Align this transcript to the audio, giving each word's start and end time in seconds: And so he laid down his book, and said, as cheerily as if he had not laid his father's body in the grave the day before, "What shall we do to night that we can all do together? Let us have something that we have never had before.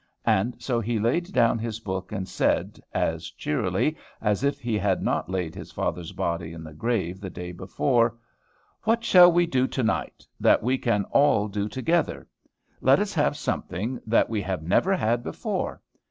And 0.25 0.55
so 0.57 0.79
he 0.79 0.97
laid 0.97 1.31
down 1.31 1.59
his 1.59 1.79
book, 1.79 2.11
and 2.11 2.27
said, 2.27 2.79
as 2.91 3.29
cheerily 3.29 3.95
as 4.19 4.43
if 4.43 4.59
he 4.59 4.75
had 4.75 5.03
not 5.03 5.29
laid 5.29 5.53
his 5.53 5.71
father's 5.71 6.11
body 6.11 6.53
in 6.53 6.63
the 6.63 6.73
grave 6.73 7.21
the 7.21 7.29
day 7.29 7.51
before, 7.51 8.17
"What 8.81 9.03
shall 9.03 9.31
we 9.31 9.45
do 9.45 9.67
to 9.67 9.83
night 9.83 10.25
that 10.39 10.63
we 10.63 10.79
can 10.79 11.03
all 11.11 11.47
do 11.47 11.69
together? 11.69 12.27
Let 12.81 12.97
us 12.99 13.13
have 13.13 13.37
something 13.37 14.01
that 14.07 14.27
we 14.27 14.41
have 14.41 14.63
never 14.63 14.95
had 14.95 15.21
before. 15.21 15.83